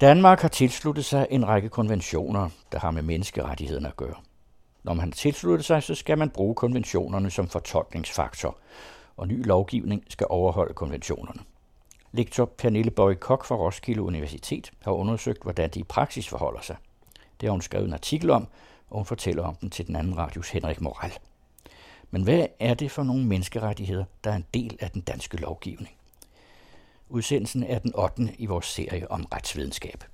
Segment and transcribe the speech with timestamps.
[0.00, 4.14] Danmark har tilsluttet sig en række konventioner, der har med menneskerettighederne at gøre.
[4.82, 8.58] Når man har tilsluttet sig, så skal man bruge konventionerne som fortolkningsfaktor,
[9.16, 11.40] og ny lovgivning skal overholde konventionerne.
[12.12, 16.76] Lektor Pernille Bøge Kok fra Roskilde Universitet har undersøgt, hvordan det i praksis forholder sig.
[17.40, 18.46] Det har hun skrevet en artikel om,
[18.90, 21.12] og hun fortæller om den til den anden radios Henrik Moral.
[22.10, 25.99] Men hvad er det for nogle menneskerettigheder, der er en del af den danske lovgivning?
[27.10, 28.34] Udsendelsen er den 8.
[28.38, 30.04] i vores serie om retsvidenskab.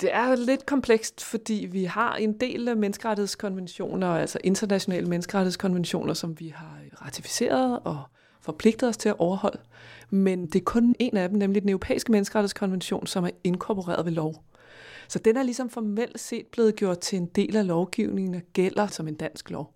[0.00, 6.40] Det er lidt komplekst, fordi vi har en del af menneskerettighedskonventioner, altså internationale menneskerettighedskonventioner, som
[6.40, 8.02] vi har ratificeret og
[8.40, 9.60] forpligtet os til at overholde.
[10.10, 14.12] Men det er kun en af dem, nemlig den europæiske menneskerettighedskonvention, som er inkorporeret ved
[14.12, 14.44] lov.
[15.08, 18.86] Så den er ligesom formelt set blevet gjort til en del af lovgivningen og gælder
[18.86, 19.74] som en dansk lov.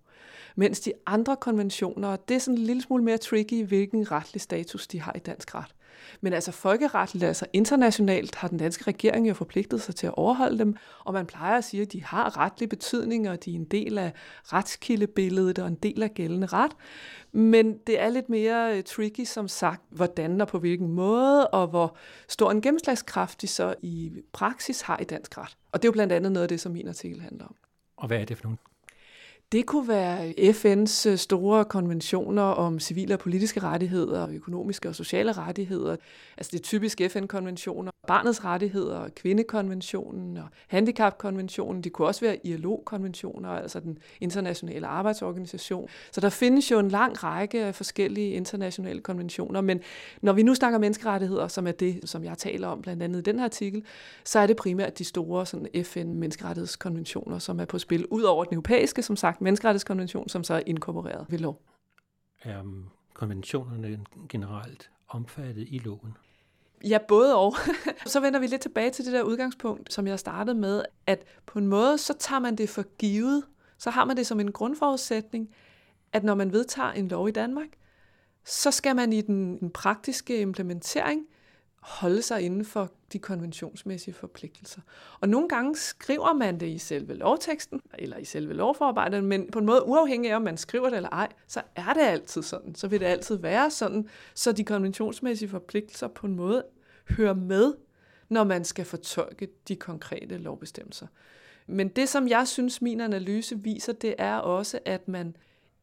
[0.55, 4.87] Mens de andre konventioner, det er sådan en lille smule mere tricky, hvilken retlig status
[4.87, 5.73] de har i dansk ret.
[6.21, 10.59] Men altså folkeretligt, altså internationalt, har den danske regering jo forpligtet sig til at overholde
[10.59, 10.75] dem,
[11.05, 13.97] og man plejer at sige, at de har retlig betydning, og de er en del
[13.97, 16.71] af retskildebilledet og en del af gældende ret.
[17.31, 21.67] Men det er lidt mere øh, tricky, som sagt, hvordan og på hvilken måde, og
[21.67, 25.57] hvor stor en gennemslagskraft de så i praksis har i dansk ret.
[25.71, 27.55] Og det er jo blandt andet noget af det, som min artikel handler om.
[27.97, 28.57] Og hvad er det for nogle
[29.51, 35.31] det kunne være FN's øh, store konventioner om civile og politiske rettigheder, økonomiske og sociale
[35.31, 35.95] rettigheder.
[36.37, 37.91] Altså det er typisk FN-konventioner.
[38.07, 41.83] Barnets rettigheder, kvindekonventionen og handicapkonventionen.
[41.83, 45.89] Det kunne også være ILO-konventioner, altså den internationale arbejdsorganisation.
[46.11, 49.61] Så der findes jo en lang række af forskellige internationale konventioner.
[49.61, 49.79] Men
[50.21, 53.23] når vi nu snakker menneskerettigheder, som er det, som jeg taler om blandt andet i
[53.23, 53.83] den her artikel,
[54.23, 58.05] så er det primært de store sådan, FN-menneskerettighedskonventioner, som er på spil.
[58.05, 61.61] Udover den europæiske, som sagt menneskerettighedskonvention, som så er inkorporeret ved lov.
[62.43, 62.63] Er
[63.13, 63.99] konventionerne
[64.29, 66.17] generelt omfattet i loven?
[66.83, 67.55] Ja, både og.
[68.05, 71.59] så vender vi lidt tilbage til det der udgangspunkt, som jeg startede med, at på
[71.59, 73.43] en måde, så tager man det for givet,
[73.77, 75.49] så har man det som en grundforudsætning,
[76.13, 77.67] at når man vedtager en lov i Danmark,
[78.45, 81.25] så skal man i den, den praktiske implementering
[81.87, 84.81] holde sig inden for de konventionsmæssige forpligtelser.
[85.19, 89.59] Og nogle gange skriver man det i selve lovteksten, eller i selve lovforarbejdet, men på
[89.59, 92.75] en måde uafhængig af, om man skriver det eller ej, så er det altid sådan.
[92.75, 96.63] Så vil det altid være sådan, så de konventionsmæssige forpligtelser på en måde
[97.09, 97.73] hører med,
[98.29, 101.07] når man skal fortolke de konkrete lovbestemmelser.
[101.67, 105.35] Men det, som jeg synes, min analyse viser, det er også, at man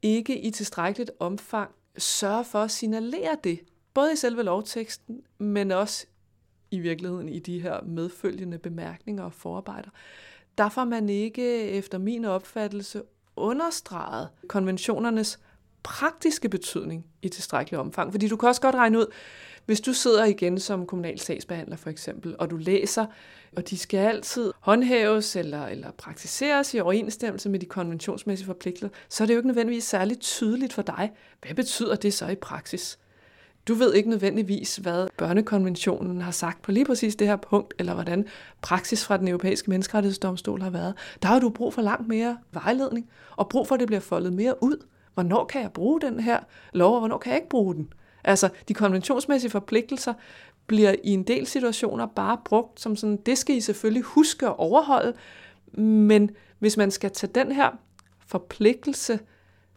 [0.02, 3.60] ikke i tilstrækkeligt omfang sørger for at signalere det
[3.94, 6.06] Både i selve lovteksten, men også
[6.70, 9.90] i virkeligheden i de her medfølgende bemærkninger og forarbejder.
[10.58, 13.02] Der får man ikke, efter min opfattelse,
[13.36, 15.38] understreget konventionernes
[15.82, 18.12] praktiske betydning i tilstrækkelig omfang.
[18.12, 19.06] Fordi du kan også godt regne ud,
[19.66, 23.06] hvis du sidder igen som kommunal sagsbehandler for eksempel, og du læser,
[23.56, 29.24] og de skal altid håndhæves eller, eller praktiseres i overensstemmelse med de konventionsmæssige forpligtelser, så
[29.24, 31.12] er det jo ikke nødvendigvis særligt tydeligt for dig,
[31.42, 32.98] hvad betyder det så i praksis?
[33.68, 37.94] Du ved ikke nødvendigvis, hvad børnekonventionen har sagt på lige præcis det her punkt, eller
[37.94, 38.26] hvordan
[38.62, 40.94] praksis fra den europæiske menneskerettighedsdomstol har været.
[41.22, 44.32] Der har du brug for langt mere vejledning, og brug for, at det bliver foldet
[44.32, 44.86] mere ud.
[45.14, 46.38] Hvornår kan jeg bruge den her
[46.72, 47.92] lov, og hvornår kan jeg ikke bruge den?
[48.24, 50.14] Altså, de konventionsmæssige forpligtelser
[50.66, 54.56] bliver i en del situationer bare brugt som sådan, det skal I selvfølgelig huske at
[54.58, 55.14] overholde,
[55.82, 57.70] men hvis man skal tage den her
[58.26, 59.18] forpligtelse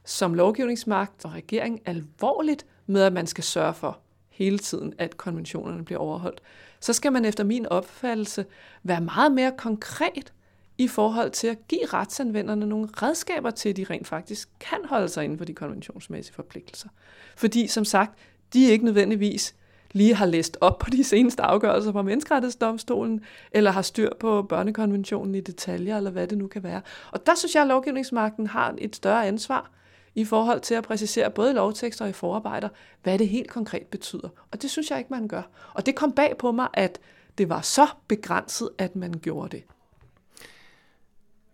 [0.06, 4.00] som lovgivningsmagt og regering alvorligt, med, at man skal sørge for
[4.30, 6.42] hele tiden, at konventionerne bliver overholdt,
[6.80, 8.46] så skal man efter min opfattelse
[8.84, 10.34] være meget mere konkret
[10.78, 15.09] i forhold til at give retsanvenderne nogle redskaber til, at de rent faktisk kan holde
[15.09, 16.90] sig inden for de konventionsmæssige forpligtelser.
[17.36, 18.20] Fordi som sagt,
[18.53, 19.56] de er ikke nødvendigvis
[19.92, 23.22] lige har læst op på de seneste afgørelser fra menneskerettighedsdomstolen,
[23.52, 26.81] eller har styr på børnekonventionen i detaljer, eller hvad det nu kan være.
[27.12, 29.72] Og der synes jeg, at lovgivningsmagten har et større ansvar
[30.18, 32.70] i forhold til at præcisere både i lovtekster og i forarbejder,
[33.04, 34.30] hvad det helt konkret betyder.
[34.52, 35.42] Og det synes jeg ikke, man gør.
[35.74, 37.00] Og det kom bag på mig, at
[37.38, 39.64] det var så begrænset, at man gjorde det.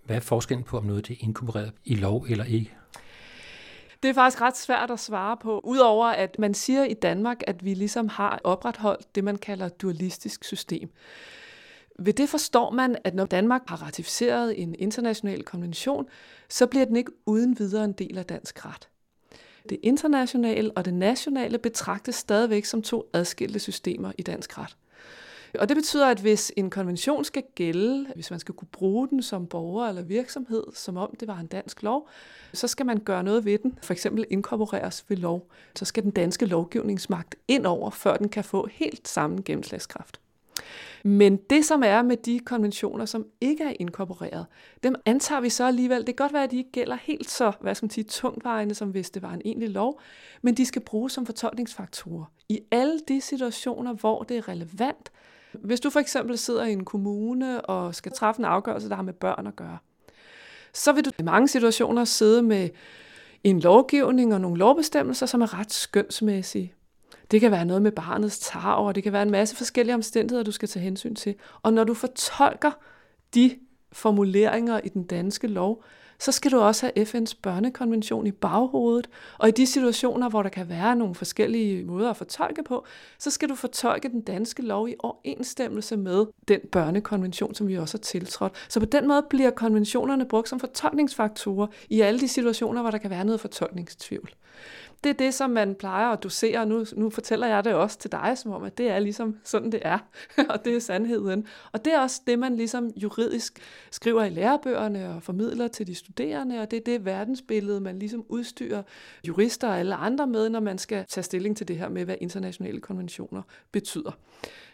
[0.04, 2.74] Hvad er forskellen på, om noget er inkorporeret i lov eller ikke?
[4.04, 7.66] Det er faktisk ret svært at svare på, udover at man siger i Danmark, at
[7.66, 10.90] vi ligesom har opretholdt det, man kalder dualistisk system.
[12.00, 16.06] Ved det forstår man, at når Danmark har ratificeret en international konvention,
[16.50, 18.90] så bliver den ikke uden videre en del af dansk ret.
[19.70, 24.78] Det internationale og det nationale betragtes stadigvæk som to adskilte systemer i dansk ret.
[25.60, 29.24] Og det betyder, at hvis en konvention skal gælde, hvis man skal kunne bruge den
[29.24, 32.10] som borger eller virksomhed, som om det var en dansk lov,
[32.54, 35.50] så skal man gøre noget ved den, for eksempel inkorporeres ved lov.
[35.76, 40.20] Så skal den danske lovgivningsmagt ind over, før den kan få helt samme gennemslagskraft.
[41.04, 44.46] Men det, som er med de konventioner, som ikke er inkorporeret,
[44.84, 45.98] dem antager vi så alligevel.
[45.98, 48.76] Det kan godt være, at de ikke gælder helt så, hvad skal man sige, tungtvejende,
[48.76, 50.02] som hvis det var en egentlig lov,
[50.42, 52.26] men de skal bruges som fortolkningsfaktorer.
[52.50, 55.12] I alle de situationer, hvor det er relevant,
[55.54, 59.04] hvis du for eksempel sidder i en kommune og skal træffe en afgørelse, der har
[59.04, 59.78] med børn at gøre,
[60.74, 62.70] så vil du i mange situationer sidde med
[63.44, 66.74] en lovgivning og nogle lovbestemmelser, som er ret skønsmæssige.
[67.34, 70.44] Det kan være noget med barnets tarv, og det kan være en masse forskellige omstændigheder,
[70.44, 71.36] du skal tage hensyn til.
[71.62, 72.72] Og når du fortolker
[73.34, 73.56] de
[73.92, 75.84] formuleringer i den danske lov,
[76.20, 79.10] så skal du også have FN's børnekonvention i baghovedet.
[79.38, 82.86] Og i de situationer, hvor der kan være nogle forskellige måder at fortolke på,
[83.20, 87.98] så skal du fortolke den danske lov i overensstemmelse med den børnekonvention, som vi også
[87.98, 88.54] har tiltrådt.
[88.70, 92.98] Så på den måde bliver konventionerne brugt som fortolkningsfaktorer i alle de situationer, hvor der
[92.98, 94.30] kan være noget fortolkningstvivl
[95.04, 96.66] det er det, som man plejer at dosere.
[96.66, 99.72] Nu, nu fortæller jeg det også til dig, som om, at det er ligesom sådan,
[99.72, 100.00] det er.
[100.50, 101.48] og det er sandheden.
[101.72, 103.60] Og det er også det, man ligesom juridisk
[103.92, 108.26] skriver i lærebøgerne og formidler til de studerende, og det er det verdensbillede, man ligesom
[108.30, 108.84] udstyrer
[109.28, 112.16] jurister og alle andre med, når man skal tage stilling til det her med, hvad
[112.22, 113.42] internationale konventioner
[113.72, 114.12] betyder.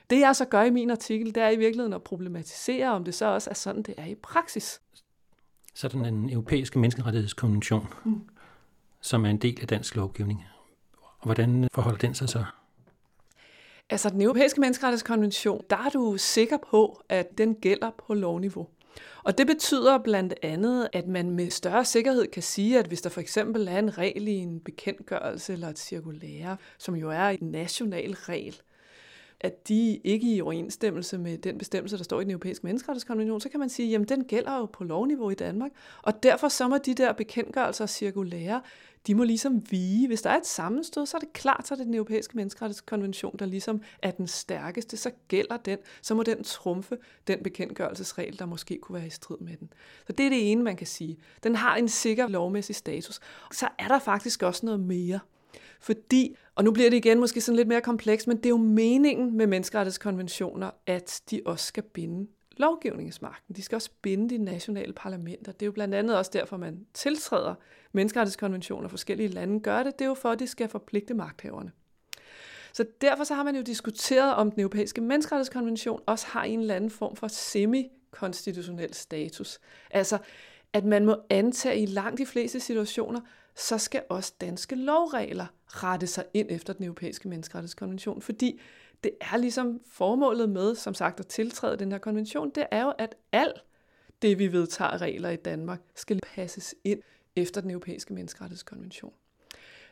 [0.09, 3.13] Det jeg så gør i min artikel, det er i virkeligheden at problematisere, om det
[3.13, 4.81] så også er sådan, det er i praksis.
[5.75, 7.87] Sådan en europæisk menneskerettighedskonvention.
[8.05, 8.21] Mm
[9.01, 10.45] som er en del af dansk lovgivning.
[11.19, 12.43] Og hvordan forholder den sig så?
[13.89, 18.67] Altså den europæiske menneskerettighedskonvention, der er du sikker på, at den gælder på lovniveau.
[19.23, 23.09] Og det betyder blandt andet, at man med større sikkerhed kan sige, at hvis der
[23.09, 27.51] for eksempel er en regel i en bekendtgørelse eller et cirkulære, som jo er en
[27.51, 28.61] national regel,
[29.41, 33.41] at de ikke er i overensstemmelse med den bestemmelse, der står i den europæiske menneskerettighedskonvention,
[33.41, 35.71] så kan man sige, at den gælder jo på lovniveau i Danmark.
[36.01, 38.61] Og derfor så må de der bekendtgørelser og cirkulære,
[39.07, 40.07] de må ligesom vige.
[40.07, 43.35] Hvis der er et sammenstød, så er det klart, så er det den europæiske menneskerettighedskonvention,
[43.39, 46.97] der ligesom er den stærkeste, så gælder den, så må den trumfe
[47.27, 49.73] den bekendtgørelsesregel, der måske kunne være i strid med den.
[50.07, 51.17] Så det er det ene, man kan sige.
[51.43, 53.19] Den har en sikker lovmæssig status.
[53.53, 55.19] Så er der faktisk også noget mere.
[55.79, 58.57] Fordi, og nu bliver det igen måske sådan lidt mere komplekst, men det er jo
[58.57, 63.55] meningen med menneskerettighedskonventioner, at de også skal binde lovgivningsmagten.
[63.55, 65.51] De skal også binde de nationale parlamenter.
[65.51, 67.55] Det er jo blandt andet også derfor, man tiltræder
[67.91, 68.88] menneskerettighedskonventioner.
[68.88, 70.00] Forskellige lande gør det.
[70.00, 71.71] Det er jo for, at de skal forpligte magthaverne.
[72.74, 76.75] Så derfor så har man jo diskuteret, om den europæiske menneskerettighedskonvention også har en eller
[76.75, 79.59] anden form for semi-konstitutionel status.
[79.91, 80.18] Altså,
[80.74, 83.21] at man må antage i langt de fleste situationer,
[83.56, 88.62] så skal også danske lovregler rette sig ind efter den europæiske menneskerettighedskonvention, fordi
[89.03, 92.94] det er ligesom formålet med, som sagt, at tiltræde den her konvention, det er jo,
[92.97, 93.63] at alt
[94.21, 97.01] det, vi vedtager regler i Danmark, skal passes ind
[97.35, 99.13] efter den europæiske menneskerettighedskonvention.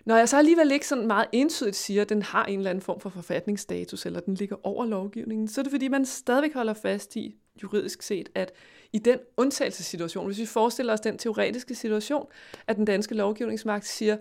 [0.06, 2.82] Når jeg så alligevel ikke sådan meget entydigt siger, at den har en eller anden
[2.82, 6.74] form for forfatningsstatus, eller den ligger over lovgivningen, så er det fordi, man stadigvæk holder
[6.74, 8.54] fast i, juridisk set, at
[8.94, 12.28] i den undtagelsessituation, hvis vi forestiller os den teoretiske situation,
[12.68, 14.18] at den danske lovgivningsmagt siger,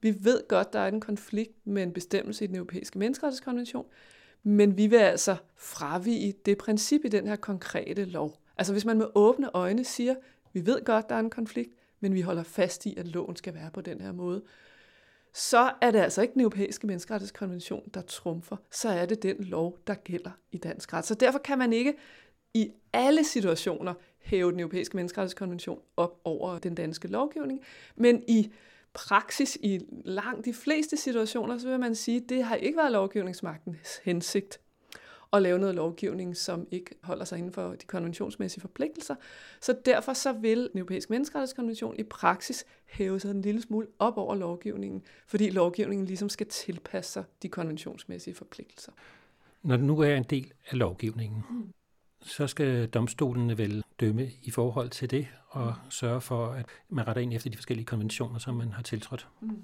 [0.00, 3.86] vi ved godt, der er en konflikt med en bestemmelse i den europæiske menneskerettighedskonvention,
[4.42, 8.38] men vi vil altså fravige det princip i den her konkrete lov.
[8.56, 10.14] Altså hvis man med åbne øjne siger,
[10.52, 13.54] vi ved godt, der er en konflikt, men vi holder fast i, at loven skal
[13.54, 14.42] være på den her måde,
[15.32, 19.78] så er det altså ikke den europæiske menneskerettighedskonvention, der trumfer, så er det den lov,
[19.86, 21.06] der gælder i dansk ret.
[21.06, 21.94] Så derfor kan man ikke
[22.54, 27.60] i alle situationer hæve den europæiske menneskerettighedskonvention op over den danske lovgivning,
[27.96, 28.52] men i
[28.92, 32.92] praksis i langt de fleste situationer, så vil man sige, at det har ikke været
[32.92, 34.60] lovgivningsmagtens hensigt
[35.32, 39.14] at lave noget lovgivning, som ikke holder sig inden for de konventionsmæssige forpligtelser.
[39.60, 44.16] Så derfor så vil den europæiske menneskerettighedskonvention i praksis hæve sig en lille smule op
[44.16, 48.92] over lovgivningen, fordi lovgivningen ligesom skal tilpasse sig de konventionsmæssige forpligtelser.
[49.62, 51.72] Når det nu er en del af lovgivningen, mm
[52.22, 57.22] så skal domstolene vel dømme i forhold til det og sørge for, at man retter
[57.22, 59.28] ind efter de forskellige konventioner, som man har tiltrådt.
[59.40, 59.62] Mm.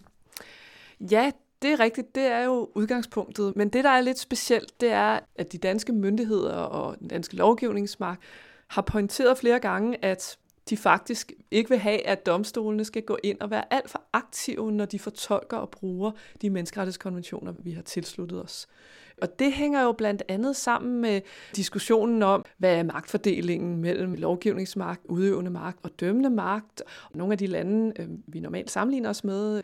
[1.10, 1.30] Ja,
[1.62, 2.14] det er rigtigt.
[2.14, 3.56] Det er jo udgangspunktet.
[3.56, 7.36] Men det, der er lidt specielt, det er, at de danske myndigheder og den danske
[7.36, 8.22] lovgivningsmagt
[8.68, 10.38] har pointeret flere gange, at
[10.70, 14.72] de faktisk ikke vil have, at domstolene skal gå ind og være alt for aktive,
[14.72, 16.10] når de fortolker og bruger
[16.42, 18.66] de menneskerettighedskonventioner, vi har tilsluttet os.
[19.22, 21.20] Og det hænger jo blandt andet sammen med
[21.56, 26.82] diskussionen om, hvad er magtfordelingen mellem lovgivningsmagt, udøvende magt og dømmende magt.
[27.14, 29.62] Nogle af de lande, øh, vi normalt sammenligner os med,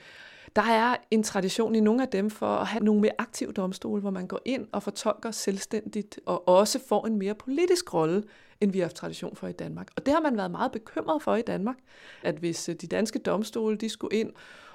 [0.56, 4.00] der er en tradition i nogle af dem for at have nogle mere aktive domstole,
[4.00, 8.22] hvor man går ind og fortolker selvstændigt og også får en mere politisk rolle,
[8.60, 9.88] end vi har haft tradition for i Danmark.
[9.96, 11.76] Og det har man været meget bekymret for i Danmark,
[12.22, 14.32] at hvis øh, de danske domstole de skulle ind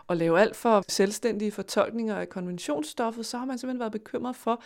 [0.07, 4.62] og lave alt for selvstændige fortolkninger af konventionsstoffet, så har man simpelthen været bekymret for,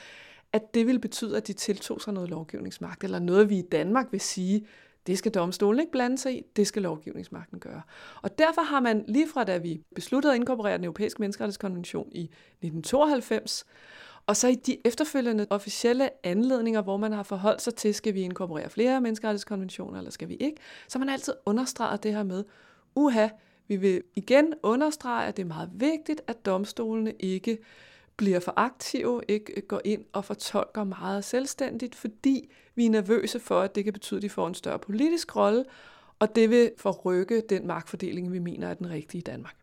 [0.53, 4.07] at det vil betyde, at de tiltog sig noget lovgivningsmagt, eller noget, vi i Danmark
[4.11, 4.67] vil sige,
[5.08, 7.81] det skal domstolen ikke blande sig i, det skal lovgivningsmagten gøre.
[8.22, 12.24] Og derfor har man lige fra da vi besluttede at inkorporere den europæiske menneskerettighedskonvention i
[12.24, 13.65] 1992,
[14.27, 18.22] og så i de efterfølgende officielle anledninger, hvor man har forholdt sig til, skal vi
[18.22, 22.43] inkorporere flere menneskerettighedskonventioner, eller skal vi ikke, så man altid understreget det her med,
[22.96, 23.27] uha,
[23.67, 27.58] vi vil igen understrege, at det er meget vigtigt, at domstolene ikke
[28.17, 33.39] bliver for aktive, ikke øh, går ind og fortolker meget selvstændigt, fordi vi er nervøse
[33.39, 35.65] for, at det kan betyde, at de får en større politisk rolle,
[36.19, 39.55] og det vil forrykke den magtfordeling, vi mener er den rigtige i Danmark.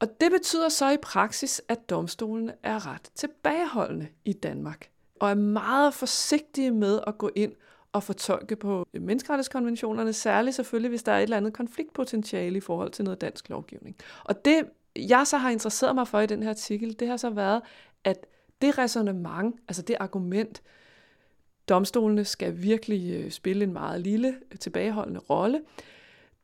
[0.00, 4.90] Og det betyder så i praksis, at domstolen er ret tilbageholdende i Danmark,
[5.20, 7.52] og er meget forsigtige med at gå ind
[7.92, 12.90] og fortolke på menneskerettighedskonventionerne, særligt selvfølgelig, hvis der er et eller andet konfliktpotentiale i forhold
[12.90, 13.96] til noget dansk lovgivning.
[14.24, 14.64] Og det,
[14.98, 17.62] jeg så har interesseret mig for i den her artikel, det har så været,
[18.04, 18.26] at
[18.62, 20.62] det resonemang, altså det argument,
[21.68, 25.60] domstolene skal virkelig øh, spille en meget lille, øh, tilbageholdende rolle,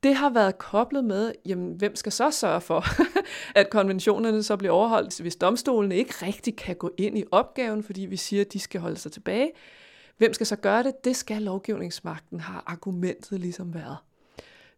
[0.02, 2.84] det har været koblet med, jamen, hvem skal så sørge for,
[3.61, 8.00] at konventionerne så bliver overholdt, hvis domstolene ikke rigtig kan gå ind i opgaven, fordi
[8.00, 9.52] vi siger, at de skal holde sig tilbage.
[10.16, 11.04] Hvem skal så gøre det?
[11.04, 13.96] Det skal lovgivningsmagten, har argumentet ligesom været.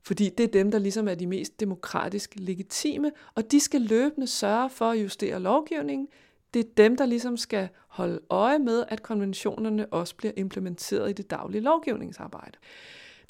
[0.07, 4.27] Fordi det er dem, der ligesom er de mest demokratisk legitime, og de skal løbende
[4.27, 6.09] sørge for at justere lovgivningen.
[6.55, 11.13] Det er dem, der ligesom skal holde øje med, at konventionerne også bliver implementeret i
[11.13, 12.59] det daglige lovgivningsarbejde.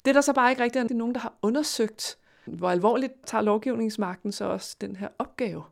[0.05, 2.69] Det er der så bare ikke rigtigt, at det er nogen, der har undersøgt, hvor
[2.69, 5.63] alvorligt tager lovgivningsmagten så også den her opgave.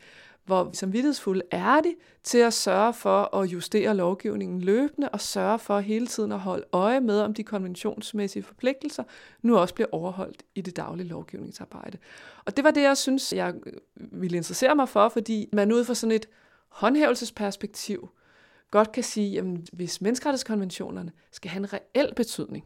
[0.45, 5.79] Hvor samvittighedsfulde er de til at sørge for at justere lovgivningen løbende og sørge for
[5.79, 9.03] hele tiden at holde øje med, om de konventionsmæssige forpligtelser
[9.41, 11.97] nu også bliver overholdt i det daglige lovgivningsarbejde.
[12.45, 15.85] Og det var det, jeg synes, jeg øh, ville interessere mig for, fordi man ud
[15.85, 16.25] fra sådan et
[16.69, 18.09] håndhævelsesperspektiv
[18.71, 22.65] godt kan sige, at hvis menneskerettighedskonventionerne skal have en reel betydning,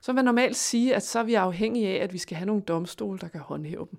[0.00, 2.46] så vil man normalt sige, at så er vi afhængige af, at vi skal have
[2.46, 3.98] nogle domstole, der kan håndhæve dem.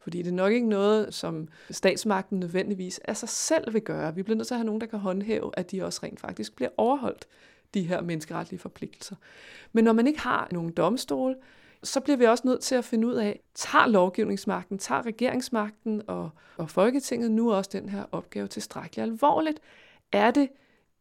[0.00, 4.14] Fordi det er nok ikke noget, som statsmagten nødvendigvis af sig selv vil gøre.
[4.14, 6.56] Vi bliver nødt til at have nogen, der kan håndhæve, at de også rent faktisk
[6.56, 7.26] bliver overholdt,
[7.74, 9.16] de her menneskeretlige forpligtelser.
[9.72, 11.36] Men når man ikke har nogen domstol,
[11.82, 16.30] så bliver vi også nødt til at finde ud af, tager lovgivningsmagten, tager regeringsmagten og,
[16.56, 19.60] og Folketinget nu også den her opgave tilstrækkeligt alvorligt?
[20.12, 20.48] Er det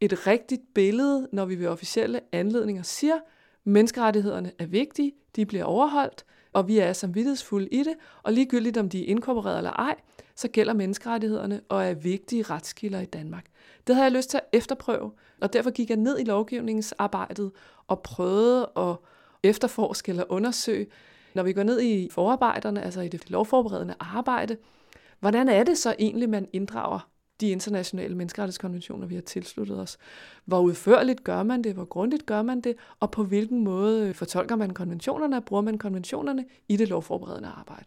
[0.01, 3.19] et rigtigt billede, når vi ved officielle anledninger siger,
[3.67, 6.25] Menneskerettighederne er vigtige, de bliver overholdt,
[6.57, 9.95] og vi er samvittighedsfulde i det, og ligegyldigt om de er inkorporeret eller ej,
[10.35, 13.45] så gælder menneskerettighederne og er vigtige retskilder i Danmark.
[13.87, 15.11] Det havde jeg lyst til at efterprøve,
[15.41, 17.51] og derfor gik jeg ned i lovgivningsarbejdet
[17.87, 18.95] og prøvede at
[19.43, 20.87] efterforske eller undersøge,
[21.33, 24.57] når vi går ned i forarbejderne, altså i det lovforberedende arbejde,
[25.19, 27.09] hvordan er det så egentlig, man inddrager
[27.41, 29.97] de internationale menneskerettighedskonventioner, vi har tilsluttet os.
[30.45, 34.15] Hvor udførligt gør man det, hvor grundigt gør man det, og på hvilken måde øh,
[34.15, 37.85] fortolker man konventionerne og bruger man konventionerne i det lovforberedende arbejde.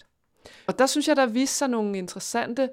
[0.66, 2.69] Og der synes jeg, der viste sig nogle interessante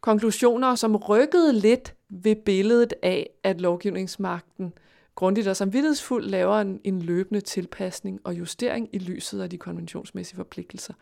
[0.00, 4.72] konklusioner, som rykkede lidt ved billedet af, at lovgivningsmagten
[5.14, 10.36] grundigt og samvittighedsfuldt laver en, en løbende tilpasning og justering i lyset af de konventionsmæssige
[10.36, 10.94] forpligtelser.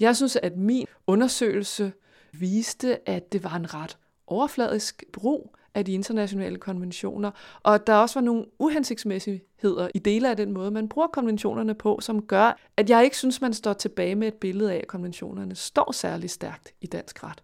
[0.00, 1.92] Jeg synes, at min undersøgelse
[2.40, 7.30] viste, at det var en ret overfladisk brug af de internationale konventioner,
[7.62, 11.74] og at der også var nogle uhensigtsmæssigheder i dele af den måde, man bruger konventionerne
[11.74, 14.86] på, som gør, at jeg ikke synes, man står tilbage med et billede af, at
[14.86, 17.42] konventionerne står særlig stærkt i dansk ret.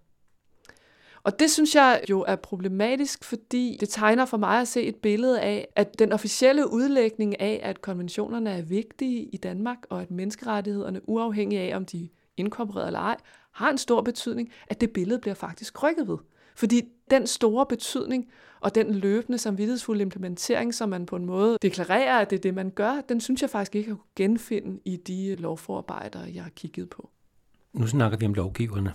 [1.25, 4.97] Og det synes jeg jo er problematisk, fordi det tegner for mig at se et
[4.97, 10.11] billede af, at den officielle udlægning af, at konventionerne er vigtige i Danmark, og at
[10.11, 13.17] menneskerettighederne, uafhængig af om de er inkorporeret eller ej,
[13.53, 16.19] har en stor betydning, at det billede bliver faktisk rykket ved.
[16.55, 18.29] Fordi den store betydning
[18.61, 22.55] og den løbende samvittighedsfulde implementering, som man på en måde deklarerer, at det er det,
[22.55, 26.51] man gør, den synes jeg faktisk ikke at kunne genfinde i de lovforarbejder, jeg har
[26.51, 27.11] kigget på.
[27.73, 28.93] Nu snakker vi om lovgiverne,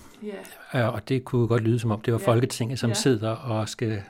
[0.75, 0.93] yeah.
[0.93, 2.25] og det kunne godt lyde som om, det var yeah.
[2.25, 2.97] Folketinget, som yeah.
[2.97, 4.01] sidder og skal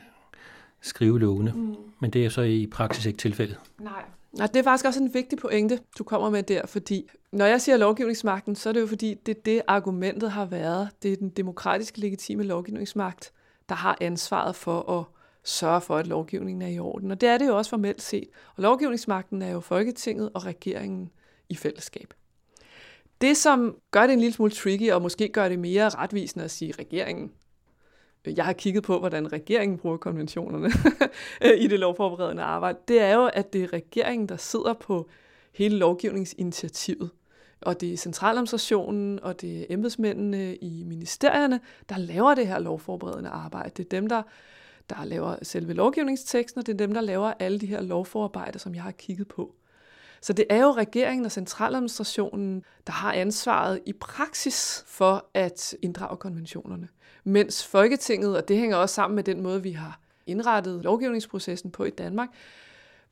[0.81, 1.51] skrive lovene.
[1.55, 1.75] Mm.
[1.99, 3.57] Men det er så i praksis ikke tilfældet.
[3.79, 4.03] Nej.
[4.41, 7.61] Og det er faktisk også en vigtig pointe, du kommer med der, fordi når jeg
[7.61, 10.89] siger lovgivningsmagten, så er det jo fordi, det er det argumentet har været.
[11.03, 13.31] Det er den demokratiske legitime lovgivningsmagt,
[13.69, 15.05] der har ansvaret for at
[15.43, 17.11] sørge for, at lovgivningen er i orden.
[17.11, 18.29] Og det er det jo også formelt set.
[18.55, 21.09] Og lovgivningsmagten er jo Folketinget og regeringen
[21.49, 22.13] i fællesskab.
[23.21, 26.51] Det, som gør det en lille smule tricky, og måske gør det mere retvisende at
[26.51, 27.31] sige regeringen,
[28.35, 30.71] jeg har kigget på, hvordan regeringen bruger konventionerne
[31.45, 35.09] øh, i det lovforberedende arbejde, det er jo, at det er regeringen, der sidder på
[35.53, 37.09] hele lovgivningsinitiativet.
[37.61, 43.29] Og det er centraladministrationen, og det er embedsmændene i ministerierne, der laver det her lovforberedende
[43.29, 43.69] arbejde.
[43.69, 44.23] Det er dem, der,
[44.89, 48.75] der laver selve lovgivningsteksten, og det er dem, der laver alle de her lovforarbejder, som
[48.75, 49.55] jeg har kigget på.
[50.21, 56.17] Så det er jo regeringen og centraladministrationen, der har ansvaret i praksis for at inddrage
[56.17, 56.87] konventionerne.
[57.27, 61.83] Mens Folketinget, og det hænger også sammen med den måde, vi har indrettet lovgivningsprocessen på
[61.83, 62.29] i Danmark,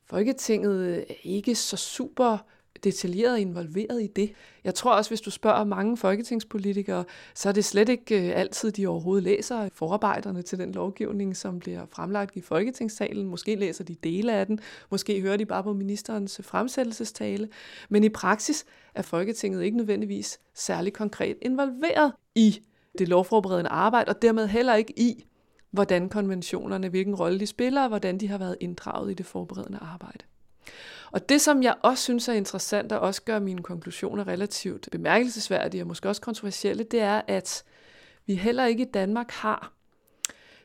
[0.04, 2.38] Folketinget er ikke så super
[2.84, 4.32] detaljeret involveret i det.
[4.64, 7.04] Jeg tror også, hvis du spørger mange folketingspolitikere,
[7.34, 11.58] så er det slet ikke øh, altid, de overhovedet læser forarbejderne til den lovgivning, som
[11.58, 13.26] bliver fremlagt i Folketingssalen.
[13.26, 17.48] Måske læser de dele af den, måske hører de bare på ministerens fremsættelsestale.
[17.88, 22.60] Men i praksis er Folketinget ikke nødvendigvis særlig konkret involveret i
[22.98, 25.26] det lovforberedende arbejde, og dermed heller ikke i,
[25.70, 29.78] hvordan konventionerne, hvilken rolle de spiller, og hvordan de har været inddraget i det forberedende
[29.78, 30.24] arbejde.
[31.10, 35.82] Og det, som jeg også synes er interessant, og også gør mine konklusioner relativt bemærkelsesværdige
[35.82, 37.64] og måske også kontroversielle, det er, at
[38.26, 39.72] vi heller ikke i Danmark har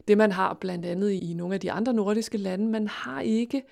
[0.07, 2.65] det, man har blandt andet i nogle af de andre nordiske lande.
[2.65, 3.63] Man har ikke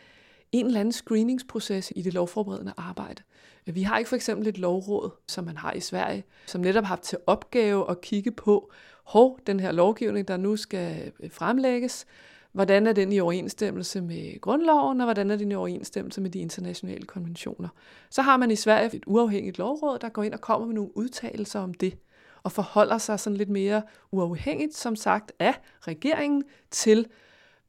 [0.51, 3.23] en eller anden screeningsproces i det lovforberedende arbejde.
[3.67, 6.83] Øh, vi har ikke for eksempel et lovråd, som man har i Sverige, som netop
[6.83, 8.71] har til opgave at kigge på,
[9.09, 12.05] hov, den her lovgivning, der nu skal øh, fremlægges,
[12.51, 16.39] hvordan er den i overensstemmelse med grundloven, og hvordan er den i overensstemmelse med de
[16.39, 17.69] internationale konventioner.
[18.09, 20.97] Så har man i Sverige et uafhængigt lovråd, der går ind og kommer med nogle
[20.97, 21.97] udtalelser om det,
[22.43, 27.07] og forholder sig sådan lidt mere uafhængigt, som sagt, af regeringen til,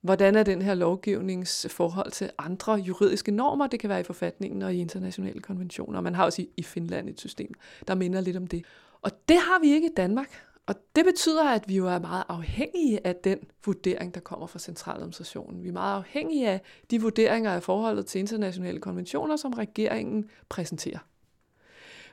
[0.00, 3.66] hvordan er den her lovgivnings forhold til andre juridiske normer.
[3.66, 6.00] Det kan være i forfatningen og i internationale konventioner.
[6.00, 7.54] Man har også i Finland et system,
[7.88, 8.64] der minder lidt om det.
[9.02, 10.46] Og det har vi ikke i Danmark.
[10.66, 14.58] Og det betyder, at vi jo er meget afhængige af den vurdering, der kommer fra
[14.58, 15.62] centraladministrationen.
[15.62, 20.98] Vi er meget afhængige af de vurderinger af forholdet til internationale konventioner, som regeringen præsenterer.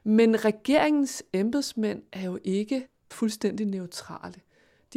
[0.03, 4.35] Men regeringens embedsmænd er jo ikke fuldstændig neutrale.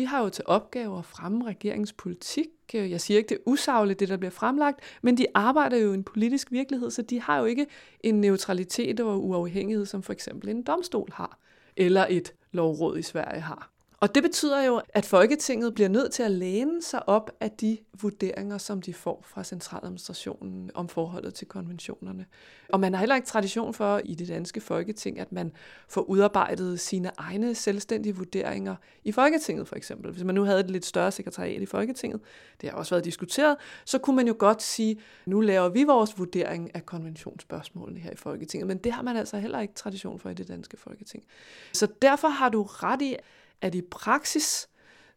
[0.01, 2.49] De har jo til opgave at fremme regeringspolitik.
[2.73, 5.95] Jeg siger ikke, det er usagligt, det der bliver fremlagt, men de arbejder jo i
[5.95, 7.67] en politisk virkelighed, så de har jo ikke
[8.01, 11.39] en neutralitet og uafhængighed, som for eksempel en domstol har,
[11.77, 13.70] eller et lovråd i Sverige har.
[14.01, 17.79] Og det betyder jo, at Folketinget bliver nødt til at læne sig op af de
[18.01, 22.27] vurderinger, som de får fra centraladministrationen om forholdet til konventionerne.
[22.69, 25.53] Og man har heller ikke tradition for i det danske Folketing, at man
[25.89, 30.13] får udarbejdet sine egne selvstændige vurderinger i Folketinget for eksempel.
[30.13, 32.21] Hvis man nu havde et lidt større sekretariat i Folketinget,
[32.61, 36.19] det har også været diskuteret, så kunne man jo godt sige, nu laver vi vores
[36.19, 38.67] vurdering af konventionsspørgsmålene her i Folketinget.
[38.67, 41.25] Men det har man altså heller ikke tradition for i det danske Folketing.
[41.73, 43.17] Så derfor har du ret i,
[43.63, 44.69] at i praksis,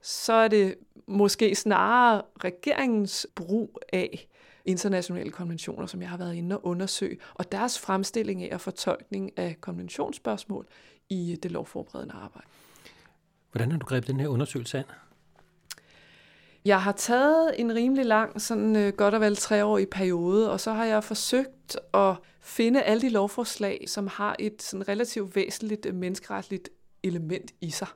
[0.01, 0.75] så er det
[1.07, 4.27] måske snarere regeringens brug af
[4.65, 9.37] internationale konventioner, som jeg har været inde og undersøge, og deres fremstilling af og fortolkning
[9.37, 10.67] af konventionsspørgsmål
[11.09, 12.47] i det lovforberedende arbejde.
[13.51, 14.85] Hvordan har du grebet den her undersøgelse an?
[16.65, 20.73] Jeg har taget en rimelig lang, sådan øh, godt og vel treårig periode, og så
[20.73, 25.95] har jeg forsøgt at finde alle de lovforslag, som har et sådan relativt væsentligt øh,
[25.95, 26.69] menneskeretligt
[27.03, 27.87] element i sig.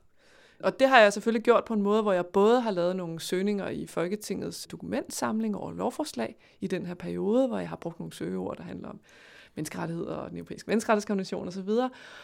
[0.60, 3.20] Og det har jeg selvfølgelig gjort på en måde, hvor jeg både har lavet nogle
[3.20, 8.14] søgninger i Folketingets dokumentsamling over lovforslag i den her periode, hvor jeg har brugt nogle
[8.14, 9.00] søgeord, der handler om
[9.56, 11.70] menneskerettigheder og den europæiske menneskerettighedskonvention osv.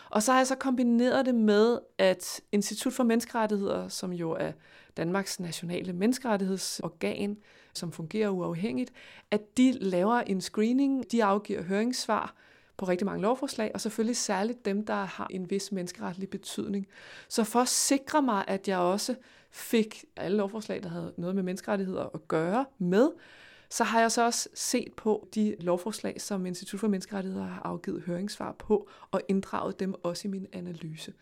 [0.09, 4.51] Og så har jeg så kombineret det med, at Institut for Menneskerettigheder, som jo er
[4.97, 7.37] Danmarks nationale menneskerettighedsorgan,
[7.73, 8.93] som fungerer uafhængigt,
[9.31, 12.35] at de laver en screening, de afgiver høringssvar,
[12.77, 16.87] på rigtig mange lovforslag, og selvfølgelig særligt dem, der har en vis menneskeretlig betydning.
[17.27, 19.15] Så for at sikre mig, at jeg også
[19.51, 23.09] fik alle lovforslag, der havde noget med menneskerettigheder at gøre med,
[23.69, 28.03] så har jeg så også set på de lovforslag, som Institut for Menneskerettigheder har afgivet
[28.05, 31.13] høringssvar på, og inddraget dem også i min analyse.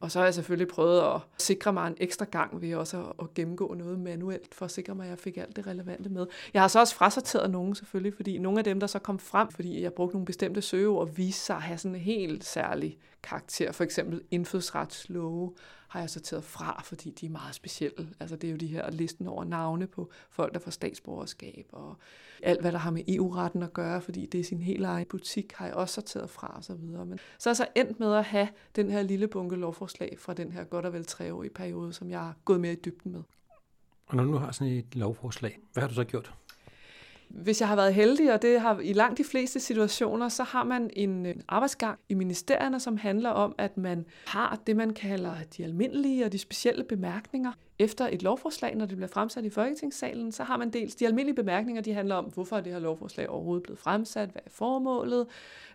[0.00, 3.12] Og så har jeg selvfølgelig prøvet at sikre mig en ekstra gang ved også at,
[3.22, 6.26] at gennemgå noget manuelt, for at sikre mig, at jeg fik alt det relevante med.
[6.54, 9.48] Jeg har så også frasorteret nogen selvfølgelig, fordi nogle af dem, der så kom frem,
[9.50, 13.72] fordi jeg brugte nogle bestemte søgeord, viste sig at have sådan en helt særlig karakter.
[13.72, 15.52] For eksempel indfødsretslove
[15.88, 18.08] har jeg sorteret fra, fordi de er meget specielle.
[18.20, 21.96] Altså det er jo de her listen over navne på folk, der får statsborgerskab, og
[22.42, 25.52] alt, hvad der har med EU-retten at gøre, fordi det er sin helt egen butik,
[25.52, 27.06] har jeg også sorteret fra og så videre.
[27.06, 30.34] Men så er jeg så endt med at have den her lille bunke lovforslag fra
[30.34, 33.22] den her godt og vel treårige periode, som jeg har gået mere i dybden med.
[34.06, 36.34] Og når du nu har sådan et lovforslag, hvad har du så gjort?
[37.28, 40.64] Hvis jeg har været heldig, og det har i langt de fleste situationer, så har
[40.64, 45.64] man en arbejdsgang i ministerierne, som handler om, at man har det, man kalder de
[45.64, 47.52] almindelige og de specielle bemærkninger.
[47.78, 51.36] Efter et lovforslag, når det bliver fremsat i Folketingssalen, så har man dels de almindelige
[51.36, 55.26] bemærkninger, de handler om, hvorfor er det her lovforslag overhovedet blevet fremsat, hvad er formålet,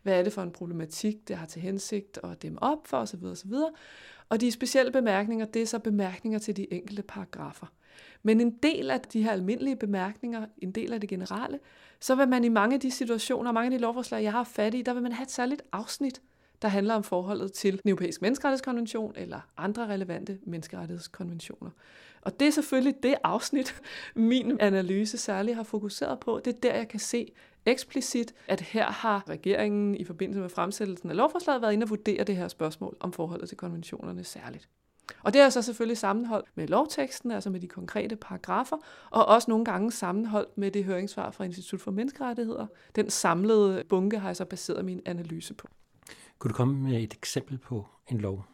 [0.03, 3.23] hvad er det for en problematik, det har til hensigt at dæmme op for osv.
[3.25, 3.53] osv.
[4.29, 7.67] Og de specielle bemærkninger, det er så bemærkninger til de enkelte paragrafer.
[8.23, 11.59] Men en del af de her almindelige bemærkninger, en del af det generelle,
[11.99, 14.73] så vil man i mange af de situationer, mange af de lovforslag, jeg har fat
[14.73, 16.21] i, der vil man have et særligt afsnit,
[16.61, 21.71] der handler om forholdet til den europæiske menneskerettighedskonvention eller andre relevante menneskerettighedskonventioner.
[22.21, 23.81] Og det er selvfølgelig det afsnit,
[24.15, 26.41] min analyse særligt har fokuseret på.
[26.45, 27.31] Det er der, jeg kan se
[27.65, 32.23] eksplicit, at her har regeringen i forbindelse med fremsættelsen af lovforslaget været inde og vurdere
[32.23, 34.69] det her spørgsmål om forholdet til konventionerne særligt.
[35.23, 38.77] Og det er så selvfølgelig sammenholdt med lovteksten, altså med de konkrete paragrafer,
[39.09, 42.67] og også nogle gange sammenholdt med det høringssvar fra Institut for Menneskerettigheder.
[42.95, 45.67] Den samlede bunke har jeg så baseret min analyse på.
[46.39, 48.45] Kunne du komme med et eksempel på en lov?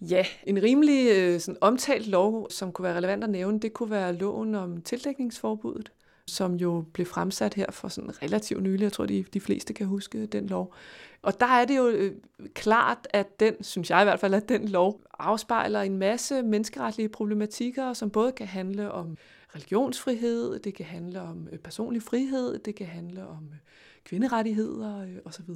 [0.00, 3.90] Ja, en rimelig øh, sådan, omtalt lov, som kunne være relevant at nævne, det kunne
[3.90, 5.92] være loven om tildækningsforbuddet,
[6.30, 8.82] som jo blev fremsat her for sådan relativt nylig.
[8.82, 10.74] Jeg tror, de, de fleste kan huske den lov.
[11.22, 12.12] Og der er det jo øh,
[12.54, 17.08] klart, at den, synes jeg i hvert fald, at den lov afspejler en masse menneskeretlige
[17.08, 19.16] problematikker, som både kan handle om
[19.54, 23.58] religionsfrihed, det kan handle om øh, personlig frihed, det kan handle om øh,
[24.04, 25.54] kvinderettigheder øh, osv.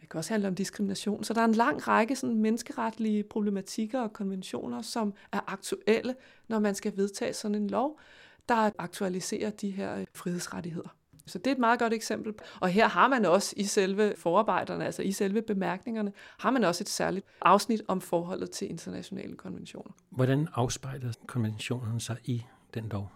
[0.00, 1.24] Det kan også handle om diskrimination.
[1.24, 6.14] Så der er en lang række sådan, menneskeretlige problematikker og konventioner, som er aktuelle,
[6.48, 8.00] når man skal vedtage sådan en lov,
[8.48, 10.88] der aktualiserer de her øh, frihedsrettigheder.
[11.26, 12.34] Så det er et meget godt eksempel.
[12.60, 16.84] Og her har man også i selve forarbejderne, altså i selve bemærkningerne, har man også
[16.84, 19.92] et særligt afsnit om forholdet til internationale konventioner.
[20.10, 23.12] Hvordan afspejler konventionerne sig i den lov?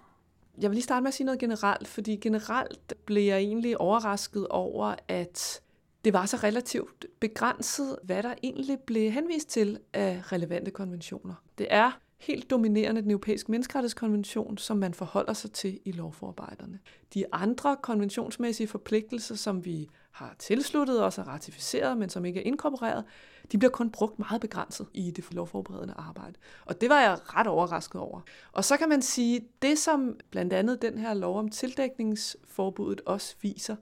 [0.61, 4.49] Jeg vil lige starte med at sige noget generelt, fordi generelt blev jeg egentlig overrasket
[4.49, 5.61] over, at
[6.05, 11.35] det var så relativt begrænset, hvad der egentlig blev henvist til af relevante konventioner.
[11.59, 16.78] Det er helt dominerende den europæiske menneskerettighedskonvention, som man forholder sig til i lovforarbejderne.
[17.14, 22.44] De andre konventionsmæssige forpligtelser, som vi har tilsluttet os og ratificeret, men som ikke er
[22.44, 23.04] inkorporeret,
[23.52, 26.35] de bliver kun brugt meget begrænset i det lovforberedende arbejde.
[26.64, 28.20] Og det var jeg ret overrasket over.
[28.52, 33.35] Og så kan man sige, det som blandt andet den her lov om tildækningsforbuddet også
[33.42, 33.76] viser,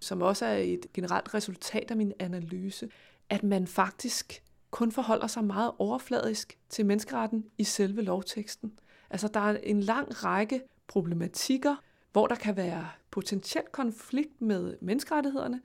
[0.00, 2.88] som også er et generelt resultat af min analyse,
[3.30, 8.78] at man faktisk kun forholder sig meget overfladisk til menneskeretten i selve lovteksten.
[9.10, 11.76] Altså der er en lang række problematikker,
[12.12, 15.60] hvor der kan være potentiel konflikt med menneskerettighederne,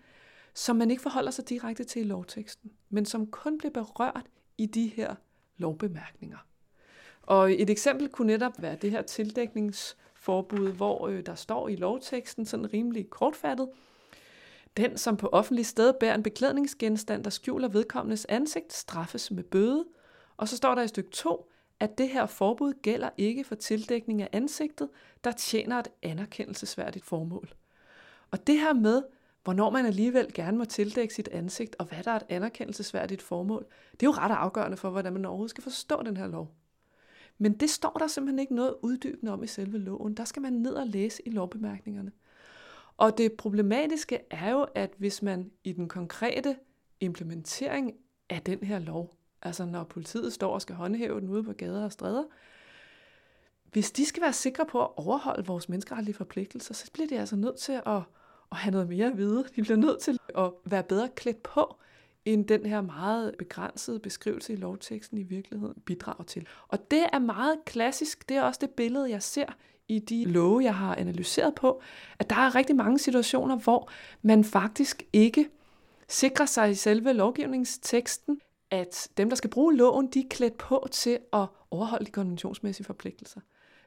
[0.53, 4.25] som man ikke forholder sig direkte til i lovteksten, men som kun bliver berørt
[4.57, 5.15] i de her
[5.57, 6.37] lovbemærkninger.
[7.21, 12.45] Og et eksempel kunne netop være det her tildækningsforbud, hvor øh, der står i lovteksten,
[12.45, 13.69] sådan rimelig kortfattet,
[14.77, 19.85] den, som på offentlig sted bærer en beklædningsgenstand, der skjuler vedkommendes ansigt, straffes med bøde.
[20.38, 24.21] Og så står der i stykke 2, at det her forbud gælder ikke for tildækning
[24.21, 24.89] af ansigtet,
[25.23, 27.49] der tjener et anerkendelsesværdigt formål.
[28.31, 29.03] Og det her med,
[29.43, 33.65] hvornår man alligevel gerne må tildække sit ansigt, og hvad der er et anerkendelsesværdigt formål,
[33.91, 36.55] det er jo ret afgørende for, hvordan man overhovedet skal forstå den her lov.
[37.38, 40.13] Men det står der simpelthen ikke noget uddybende om i selve loven.
[40.13, 42.11] Der skal man ned og læse i lovbemærkningerne.
[42.97, 46.58] Og det problematiske er jo, at hvis man i den konkrete
[46.99, 47.93] implementering
[48.29, 51.84] af den her lov, altså når politiet står og skal håndhæve den ude på gader
[51.84, 52.23] og stræder,
[53.71, 57.36] hvis de skal være sikre på at overholde vores menneskeretlige forpligtelser, så bliver de altså
[57.36, 58.01] nødt til at,
[58.51, 59.45] at have noget mere at vide.
[59.55, 61.75] De bliver nødt til at være bedre klædt på,
[62.25, 66.47] end den her meget begrænsede beskrivelse i lovteksten i virkeligheden bidrager til.
[66.67, 68.29] Og det er meget klassisk.
[68.29, 71.82] Det er også det billede, jeg ser i de love, jeg har analyseret på,
[72.19, 73.89] at der er rigtig mange situationer, hvor
[74.21, 75.50] man faktisk ikke
[76.08, 78.39] sikrer sig i selve lovgivningsteksten,
[78.71, 82.86] at dem, der skal bruge loven, de er klædt på til at overholde de konventionsmæssige
[82.86, 83.41] forpligtelser.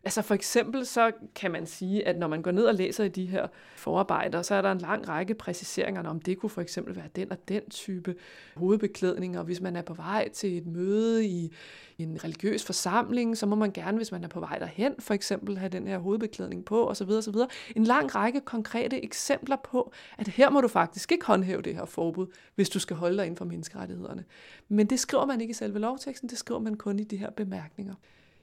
[0.04, 3.08] Altså for eksempel så kan man sige, at når man går ned og læser i
[3.08, 6.96] de her forarbejder, så er der en lang række præciseringer om det kunne for eksempel
[6.96, 8.14] være den og den type
[8.56, 11.52] hovedbeklædning, og hvis man er på vej til et møde i
[11.98, 15.58] en religiøs forsamling, så må man gerne, hvis man er på vej derhen, for eksempel
[15.58, 17.10] have den her hovedbeklædning på, osv.
[17.10, 17.34] osv.
[17.76, 21.84] En lang række konkrete eksempler på, at her må du faktisk ikke håndhæve det her
[21.84, 24.24] forbud, hvis du skal holde dig inden for menneskerettighederne.
[24.68, 27.30] Men det skriver man ikke i selve lovteksten, det skriver man kun i de her
[27.30, 27.94] bemærkninger.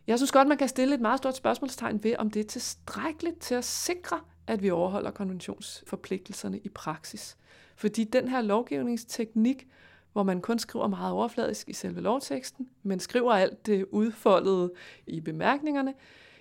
[0.07, 3.39] Jeg synes godt, man kan stille et meget stort spørgsmålstegn ved, om det er tilstrækkeligt
[3.39, 7.37] til at sikre, at vi overholder konventionsforpligtelserne i praksis.
[7.75, 9.67] Fordi den her lovgivningsteknik,
[10.13, 14.73] hvor man kun skriver meget overfladisk i selve lovteksten, men skriver alt det udfoldede
[15.07, 15.93] i bemærkningerne,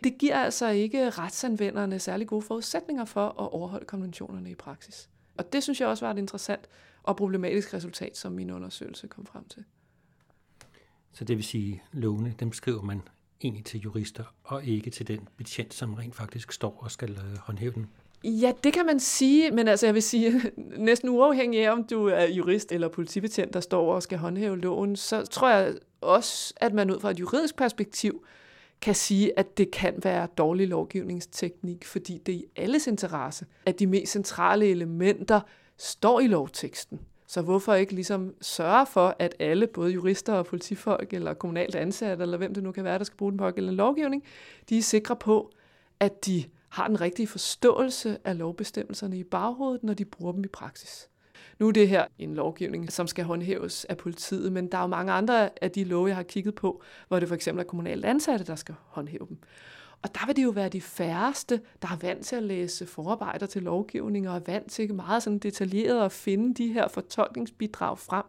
[0.04, 5.08] det giver altså ikke retsanvenderne særlig gode forudsætninger for at overholde konventionerne i praksis.
[5.36, 6.68] Og det synes jeg også var et interessant
[7.02, 9.64] og problematisk resultat, som min undersøgelse kom frem til.
[11.12, 13.02] Så det vil sige, at lovene, dem skriver man
[13.44, 17.38] egentlig til jurister, og ikke til den betjent, som rent faktisk står og skal øh,
[17.38, 17.86] håndhæve den?
[18.24, 20.42] Ja, det kan man sige, men altså jeg vil sige,
[20.78, 24.96] næsten uafhængig af, om du er jurist eller politibetjent, der står og skal håndhæve loven,
[24.96, 28.24] så tror jeg også, at man ud fra et juridisk perspektiv
[28.80, 33.78] kan sige, at det kan være dårlig lovgivningsteknik, fordi det er i alles interesse, at
[33.78, 35.40] de mest centrale elementer
[35.78, 37.00] står i lovteksten.
[37.34, 42.22] Så hvorfor ikke ligesom sørge for, at alle, både jurister og politifolk, eller kommunalt ansatte,
[42.22, 44.24] eller hvem det nu kan være, der skal bruge den pågældende lovgivning,
[44.68, 45.50] de er sikre på,
[46.00, 50.48] at de har den rigtige forståelse af lovbestemmelserne i baghovedet, når de bruger dem i
[50.48, 51.08] praksis.
[51.58, 54.88] Nu er det her en lovgivning, som skal håndhæves af politiet, men der er jo
[54.88, 58.04] mange andre af de love, jeg har kigget på, hvor det for eksempel er kommunalt
[58.04, 59.38] ansatte, der skal håndhæve dem.
[60.04, 63.46] Og der vil det jo være de færreste, der er vant til at læse forarbejder
[63.46, 68.24] til lovgivning og er vant til meget sådan detaljeret at finde de her fortolkningsbidrag frem.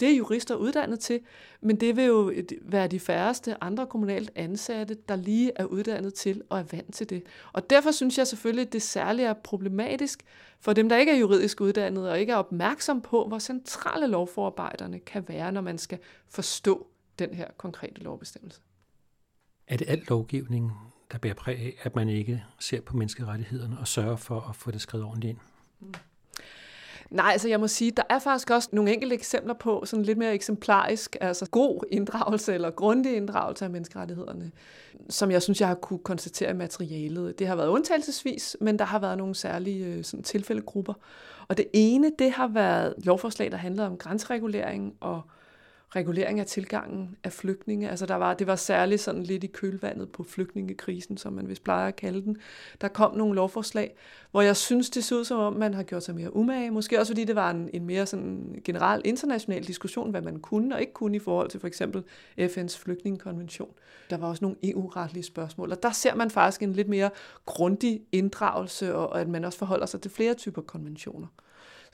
[0.00, 1.20] Det er jurister uddannet til,
[1.60, 6.14] men det vil jo øh, være de færreste andre kommunalt ansatte, der lige er uddannet
[6.14, 7.22] til og er vant til det.
[7.52, 10.24] Og derfor synes jeg selvfølgelig, at det særligt er problematisk
[10.60, 14.98] for dem, der ikke er juridisk uddannet og ikke er opmærksom på, hvor centrale lovforarbejderne
[14.98, 16.86] kan være, når man skal forstå
[17.18, 18.60] den her konkrete lovbestemmelse.
[19.66, 20.72] Er det alt lovgivning,
[21.12, 24.70] der bærer præg af, at man ikke ser på menneskerettighederne og sørger for at få
[24.70, 25.38] det skrevet ordentligt ind?
[25.80, 25.94] Mm.
[27.10, 30.18] Nej, altså jeg må sige, der er faktisk også nogle enkelte eksempler på sådan lidt
[30.18, 34.50] mere eksemplarisk, altså god inddragelse eller grundig inddragelse af menneskerettighederne,
[35.08, 37.38] som jeg synes, jeg har kunne konstatere i materialet.
[37.38, 40.94] Det har været undtagelsesvis, men der har været nogle særlige øh, sådan, tilfældegrupper.
[41.48, 45.22] Og det ene, det har været lovforslag, der handler om grænseregulering og
[45.96, 47.90] regulering af tilgangen af flygtninge.
[47.90, 51.64] Altså der var, det var særligt sådan lidt i kølvandet på flygtningekrisen, som man vist
[51.64, 52.36] plejer at kalde den.
[52.80, 53.96] Der kom nogle lovforslag,
[54.30, 56.70] hvor jeg synes, det så ud som om, man har gjort sig mere umage.
[56.70, 60.74] Måske også fordi det var en, en mere sådan general international diskussion, hvad man kunne
[60.74, 62.04] og ikke kunne i forhold til for eksempel
[62.40, 63.70] FN's flygtningekonvention.
[64.10, 67.10] Der var også nogle EU-retlige spørgsmål, og der ser man faktisk en lidt mere
[67.46, 71.26] grundig inddragelse, og, og at man også forholder sig til flere typer konventioner.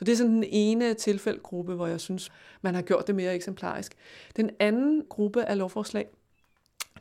[0.04, 3.34] Så det er sådan den ene tilfældgruppe, hvor jeg synes, man har gjort det mere
[3.34, 3.94] eksemplarisk.
[4.36, 6.08] Den anden gruppe af lovforslag,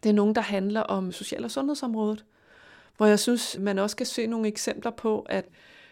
[0.04, 2.26] det er nogen, der handler om social- og sundhedsområdet,
[2.98, 5.46] hvor jeg synes, man også kan se nogle eksempler på, at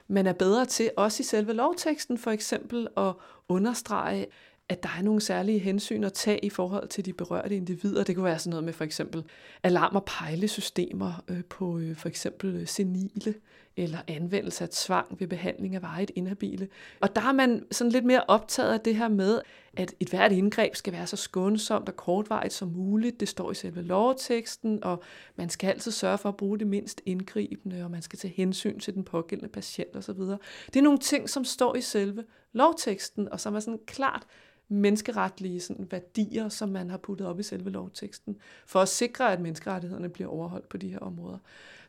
[0.08, 3.14] man er bedre til, også i selve lovteksten for eksempel, at
[3.50, 4.28] understrege,
[4.70, 8.04] at der er nogle særlige hensyn at tage i forhold til de berørte individer.
[8.04, 9.24] Det kunne være sådan noget med for eksempel
[9.64, 13.34] alarm- og pejlesystemer øh, på øh, for eksempel øh, senile,
[13.78, 16.68] eller anvendelse af tvang ved behandling af varigt inhabile.
[17.02, 19.42] Og der er man sådan lidt mere optaget af det her med,
[19.78, 23.20] at et hvert indgreb skal være så skånsomt og kortvarigt som muligt.
[23.20, 25.04] Det står i selve lovteksten, og
[25.36, 28.80] man skal altid sørge for at bruge det mindst indgribende, og man skal tage hensyn
[28.80, 30.20] til den pågældende patient osv.
[30.66, 34.28] Det er nogle ting, som står i selve lovteksten, og som er sådan klart
[34.72, 39.42] menneskeretlige sådan, værdier, som man har puttet op i selve lovteksten, for at sikre, at
[39.42, 41.38] menneskerettighederne bliver overholdt på de her områder.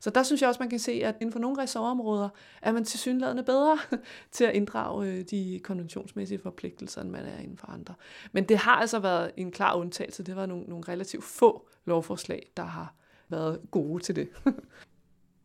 [0.01, 2.29] Så der synes jeg også, man kan se, at inden for nogle ressortområder
[2.63, 3.79] er man tilsyneladende bedre
[4.33, 7.95] til at inddrage øh, de konventionsmæssige forpligtelser, end man er inden for andre.
[8.33, 10.23] Men det har altså været en klar undtagelse.
[10.23, 12.95] Det var nogle, nogle relativt få lovforslag, der har
[13.29, 14.29] været gode til det.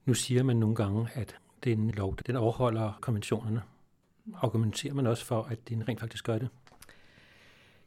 [0.06, 3.62] nu siger man nogle gange, at den lov, den overholder konventionerne.
[4.36, 6.50] Argumenterer man også for, at den rent faktisk gør det?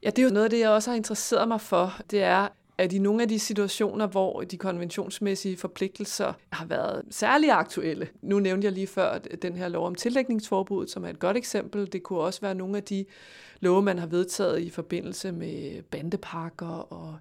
[0.03, 2.01] Ja, det er jo noget af det, jeg også har interesseret mig for.
[2.11, 7.51] Det er, at i nogle af de situationer, hvor de konventionsmæssige forpligtelser har været særlig
[7.51, 8.09] aktuelle.
[8.23, 11.93] Nu nævnte jeg lige før den her lov om tillægningsforbuddet, som er et godt eksempel.
[11.93, 13.05] Det kunne også være nogle af de
[13.61, 17.17] love, man har vedtaget i forbindelse med bandepakker og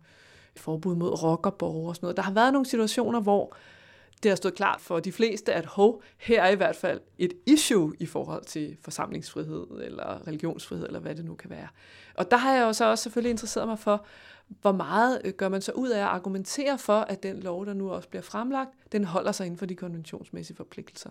[0.55, 2.17] forbud mod rockerborger og sådan noget.
[2.17, 3.55] Der har været nogle situationer, hvor
[4.23, 7.33] det har stået klart for de fleste, at hov, her er i hvert fald et
[7.45, 11.67] issue i forhold til forsamlingsfrihed eller religionsfrihed, eller hvad det nu kan være.
[12.15, 14.05] Og der har jeg også, også selvfølgelig interesseret mig for,
[14.61, 17.73] hvor meget øh, gør man så ud af at argumentere for, at den lov, der
[17.73, 21.09] nu også bliver fremlagt, den holder sig inden for de konventionsmæssige forpligtelser.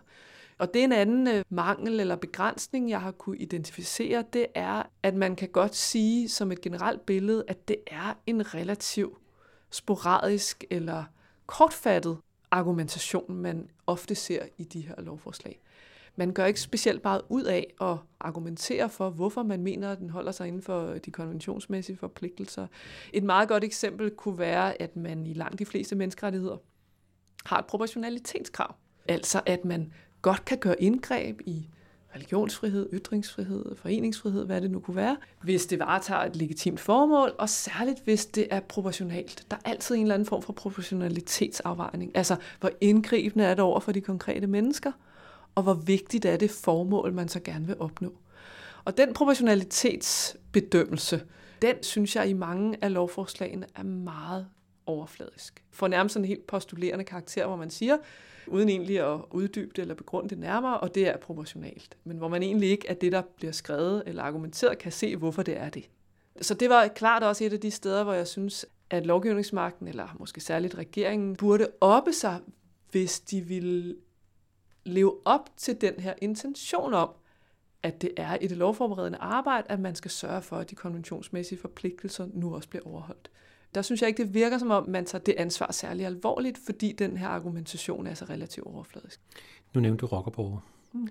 [0.59, 4.83] Og det er en anden øh, mangel eller begrænsning, jeg har kunne identificere, det er,
[5.03, 9.19] at man kan godt sige som et generelt billede, at det er en relativ
[9.71, 11.05] sporadisk eller
[11.47, 12.19] kortfattet
[12.51, 15.61] argumentation, man ofte ser i de her lovforslag.
[16.17, 20.11] Man gør ikke specielt meget ud af at argumentere for, hvorfor man mener, at den
[20.11, 22.67] holder sig inden for de konventionsmæssige forpligtelser.
[23.13, 26.57] Et meget godt eksempel kunne være, at man i langt de fleste menneskerettigheder
[27.45, 28.75] har et proportionalitetskrav.
[29.09, 31.69] Altså at man godt kan gøre indgreb i
[32.19, 37.49] religionsfrihed, ytringsfrihed, foreningsfrihed, hvad det nu kunne være, hvis det varetager et legitimt formål, og
[37.49, 39.47] særligt hvis det er proportionalt.
[39.51, 42.17] Der er altid en eller anden form for proportionalitetsafvejning.
[42.17, 44.93] Altså, hvor indgribende er det over for de konkrete mennesker,
[45.55, 48.13] og hvor vigtigt er det formål, man så gerne vil opnå.
[48.85, 51.23] Og den proportionalitetsbedømmelse,
[51.63, 54.47] den synes jeg i mange af lovforslagene er meget
[54.89, 55.65] overfladisk.
[55.71, 57.97] For nærmest sådan en helt postulerende karakter, hvor man siger,
[58.47, 61.97] uden egentlig at uddybe det eller begrunde det nærmere, og det er proportionalt.
[62.05, 65.43] Men hvor man egentlig ikke, at det, der bliver skrevet eller argumenteret, kan se, hvorfor
[65.43, 65.89] det er det.
[66.41, 70.17] Så det var klart også et af de steder, hvor jeg synes, at lovgivningsmagten, eller
[70.19, 72.41] måske særligt regeringen, burde oppe sig,
[72.91, 73.97] hvis de ville
[74.85, 77.11] leve op til den her intention om,
[77.83, 81.59] at det er i det lovforberedende arbejde, at man skal sørge for, at de konventionsmæssige
[81.59, 83.31] forpligtelser nu også bliver overholdt.
[83.75, 86.93] Der synes jeg ikke, det virker som om, man tager det ansvar særlig alvorligt, fordi
[86.93, 89.21] den her argumentation er så relativt overfladisk.
[89.75, 90.59] Nu nævnte du rockerborger.
[90.93, 91.09] Mm.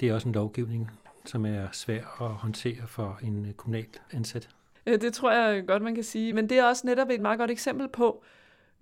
[0.00, 0.90] Det er også en lovgivning,
[1.24, 4.48] som er svær at håndtere for en kommunalt ansat.
[4.86, 6.32] Det tror jeg godt, man kan sige.
[6.32, 8.24] Men det er også netop et meget godt eksempel på,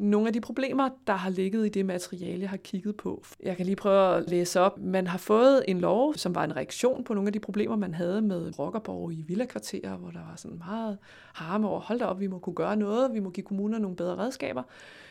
[0.01, 3.25] nogle af de problemer, der har ligget i det materiale, jeg har kigget på.
[3.43, 4.79] Jeg kan lige prøve at læse op.
[4.79, 7.95] Man har fået en lov, som var en reaktion på nogle af de problemer, man
[7.95, 10.99] havde med rockerborg i villakvarterer, hvor der var sådan meget
[11.33, 13.97] harme over, hold da op, vi må kunne gøre noget, vi må give kommuner nogle
[13.97, 14.63] bedre redskaber.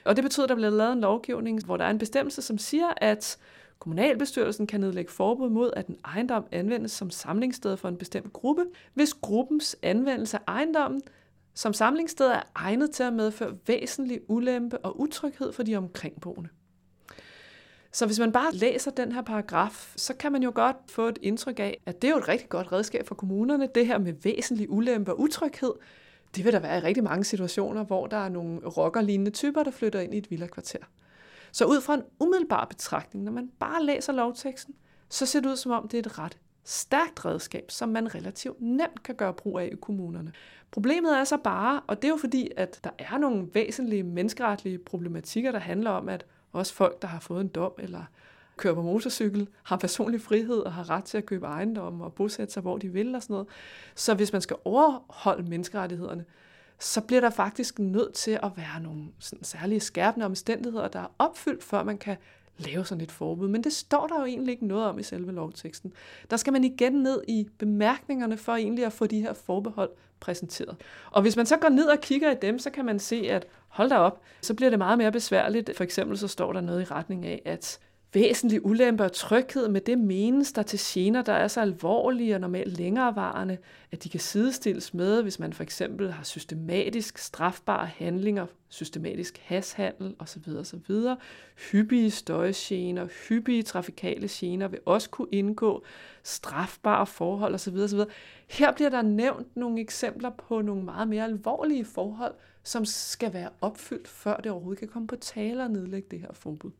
[0.05, 2.57] Og det betyder, at der bliver lavet en lovgivning, hvor der er en bestemmelse, som
[2.57, 3.37] siger, at
[3.79, 8.65] Kommunalbestyrelsen kan nedlægge forbud mod, at en ejendom anvendes som samlingssted for en bestemt gruppe,
[8.93, 11.01] hvis gruppens anvendelse af ejendommen
[11.53, 16.49] som samlingssted er egnet til at medføre væsentlig ulempe og utryghed for de omkringboende.
[17.91, 21.19] Så hvis man bare læser den her paragraf, så kan man jo godt få et
[21.21, 24.13] indtryk af, at det er jo et rigtig godt redskab for kommunerne, det her med
[24.23, 25.73] væsentlig ulempe og utryghed.
[26.35, 29.71] Det vil der være i rigtig mange situationer, hvor der er nogle rockerlignende typer, der
[29.71, 30.79] flytter ind i et villakvarter.
[31.51, 34.75] Så ud fra en umiddelbar betragtning, når man bare læser lovteksten,
[35.09, 36.37] så ser det ud som om, det er et ret
[36.69, 40.33] stærkt redskab, som man relativt nemt kan gøre brug af i kommunerne.
[40.71, 44.77] Problemet er så bare, og det er jo fordi, at der er nogle væsentlige menneskeretlige
[44.77, 48.03] problematikker, der handler om, at også folk, der har fået en dom eller
[48.57, 52.53] kører på motorcykel, har personlig frihed og har ret til at købe ejendom og bosætte
[52.53, 53.47] sig, hvor de vil og sådan noget.
[53.95, 56.25] Så hvis man skal overholde menneskerettighederne,
[56.79, 61.11] så bliver der faktisk nødt til at være nogle sådan særlige skærpende omstændigheder, der er
[61.19, 62.17] opfyldt, før man kan
[62.59, 63.47] lave sådan et forbud.
[63.47, 65.93] Men det står der jo egentlig ikke noget om i selve lovteksten.
[66.29, 70.75] Der skal man igen ned i bemærkningerne for egentlig at få de her forbehold præsenteret.
[71.11, 73.47] Og hvis man så går ned og kigger i dem, så kan man se, at
[73.67, 75.77] hold da op, så bliver det meget mere besværligt.
[75.77, 77.79] For eksempel så står der noget i retning af, at
[78.13, 82.41] væsentlig ulempe og tryghed med det menes der til gener, der er så alvorlige og
[82.41, 83.57] normalt længerevarende,
[83.91, 90.15] at de kan sidestilles med, hvis man for eksempel har systematisk strafbare handlinger, systematisk hashandel
[90.19, 90.41] osv.
[90.59, 90.95] osv.
[91.71, 95.83] Hyppige støjgener, hyppige trafikale gener vil også kunne indgå,
[96.23, 97.75] strafbare forhold osv.
[97.75, 97.99] osv.
[98.47, 103.49] Her bliver der nævnt nogle eksempler på nogle meget mere alvorlige forhold, som skal være
[103.61, 106.71] opfyldt, før det overhovedet kan komme på tale og nedlægge det her forbud.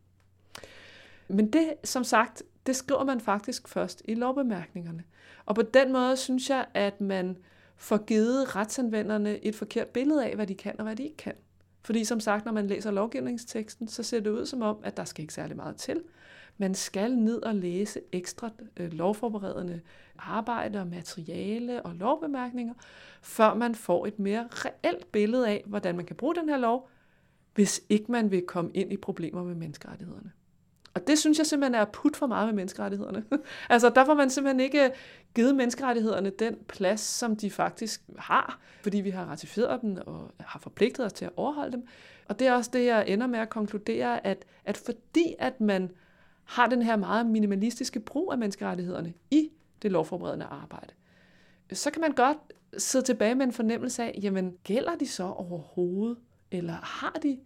[1.29, 5.03] Men det, som sagt, det skriver man faktisk først i lovbemærkningerne.
[5.45, 7.37] Og på den måde synes jeg, at man
[7.75, 11.33] får givet retsanvenderne et forkert billede af, hvad de kan og hvad de ikke kan.
[11.83, 15.03] Fordi som sagt, når man læser lovgivningsteksten, så ser det ud som om, at der
[15.03, 16.03] skal ikke særlig meget til.
[16.57, 19.81] Man skal ned og læse ekstra øh, lovforberedende
[20.17, 22.73] arbejde og materiale og lovbemærkninger,
[23.21, 26.89] før man får et mere reelt billede af, hvordan man kan bruge den her lov,
[27.55, 30.31] hvis ikke man vil komme ind i problemer med menneskerettighederne.
[30.99, 33.23] Og det synes jeg simpelthen er put for meget med menneskerettighederne.
[33.69, 34.91] altså der får man simpelthen ikke øh,
[35.35, 40.59] givet menneskerettighederne den plads, som de faktisk har, fordi vi har ratificeret dem og har
[40.59, 41.87] forpligtet os til at overholde dem.
[42.27, 45.91] Og det er også det, jeg ender med at konkludere, at, at fordi at man
[46.43, 49.49] har den her meget minimalistiske brug af menneskerettighederne i
[49.81, 50.93] det lovforberedende arbejde,
[51.73, 52.37] så kan man godt
[52.77, 56.17] sidde tilbage med en fornemmelse af, jamen gælder de så overhovedet,
[56.51, 57.39] eller har de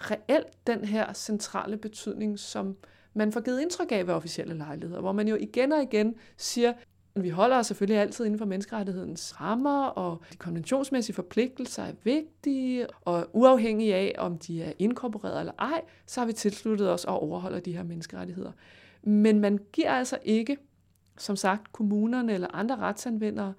[0.00, 2.76] reelt den her centrale betydning, som
[3.18, 6.72] man får givet indtryk af ved officielle lejligheder, hvor man jo igen og igen siger,
[7.14, 11.92] at vi holder os selvfølgelig altid inden for menneskerettighedens rammer, og de konventionsmæssige forpligtelser er
[12.04, 17.04] vigtige, og uafhængig af, om de er inkorporeret eller ej, så har vi tilsluttet os
[17.04, 18.52] og overholder de her menneskerettigheder.
[19.02, 20.56] Men man giver altså ikke,
[21.18, 23.54] som sagt, kommunerne eller andre retsanvendere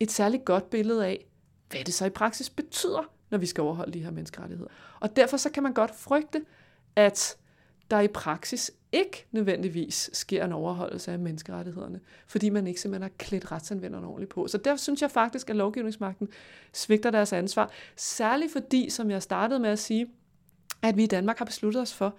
[0.00, 1.26] et særligt godt billede af,
[1.70, 4.70] hvad det så i praksis betyder, når vi skal overholde de her menneskerettigheder.
[5.00, 6.44] Og derfor så kan man godt frygte,
[6.96, 7.36] at
[7.90, 13.16] der i praksis ikke nødvendigvis sker en overholdelse af menneskerettighederne, fordi man ikke simpelthen har
[13.18, 14.46] klædt retsanvenderne ordentligt på.
[14.46, 16.28] Så der synes jeg faktisk, at lovgivningsmagten
[16.72, 20.06] svigter deres ansvar, særligt fordi, som jeg startede med at sige,
[20.82, 22.16] at vi i Danmark har besluttet os for,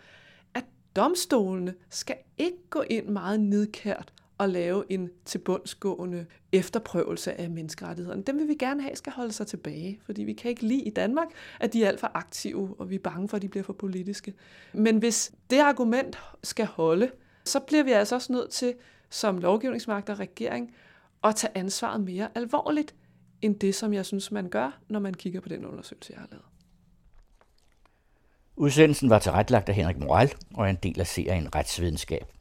[0.53, 0.65] at
[0.95, 8.23] domstolene skal ikke gå ind meget nedkært at lave en tilbundsgående efterprøvelse af menneskerettighederne.
[8.23, 10.89] Dem vil vi gerne have skal holde sig tilbage, fordi vi kan ikke lide i
[10.89, 11.27] Danmark,
[11.59, 13.73] at de er alt for aktive, og vi er bange for, at de bliver for
[13.73, 14.33] politiske.
[14.73, 17.11] Men hvis det argument skal holde,
[17.45, 18.73] så bliver vi altså også nødt til,
[19.09, 20.75] som lovgivningsmagt og regering,
[21.23, 22.95] at tage ansvaret mere alvorligt,
[23.41, 26.27] end det, som jeg synes, man gør, når man kigger på den undersøgelse, jeg har
[26.31, 26.45] lavet.
[28.55, 32.38] Udsendelsen var tilrettelagt af Henrik Moral og er en del af serien Retsvidenskab.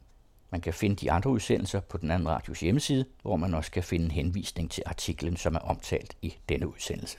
[0.51, 3.83] Man kan finde de andre udsendelser på den anden radios hjemmeside, hvor man også kan
[3.83, 7.17] finde en henvisning til artiklen, som er omtalt i denne udsendelse.